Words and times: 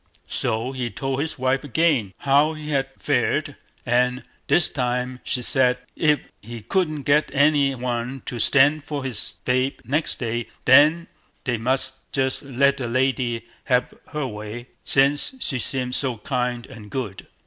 So 0.25 0.71
he 0.71 0.89
told 0.89 1.19
his 1.21 1.37
wife 1.37 1.63
again 1.63 2.13
how 2.17 2.53
he 2.53 2.69
had 2.71 2.89
fared, 2.97 3.55
and 3.85 4.23
this 4.47 4.67
time 4.67 5.19
she 5.23 5.43
said, 5.43 5.79
if 5.95 6.21
he 6.41 6.61
couldn't 6.61 7.03
get 7.03 7.29
any 7.35 7.75
one 7.75 8.23
to 8.25 8.39
stand 8.39 8.83
for 8.83 9.03
his 9.03 9.35
babe 9.45 9.79
next 9.83 10.15
day, 10.15 10.47
they 10.65 11.57
must 11.59 12.11
just 12.11 12.41
let 12.41 12.77
the 12.77 12.87
lady 12.87 13.45
have 13.65 13.93
her 14.07 14.25
way, 14.27 14.69
since 14.83 15.35
she 15.39 15.59
seemed 15.59 15.93
so 15.93 16.17
kind 16.17 16.65
and 16.65 16.89
good. 16.89 17.27